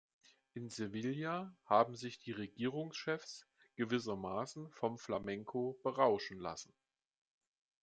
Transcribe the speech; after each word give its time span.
In 0.55 0.67
Sevilla 0.71 1.55
haben 1.65 1.95
sich 1.95 2.17
die 2.17 2.31
Regierungschefs 2.31 3.45
gewissermaßen 3.75 4.71
vom 4.71 4.97
Flamenco 4.97 5.79
berauschen 5.83 6.39
lassen. 6.39 6.73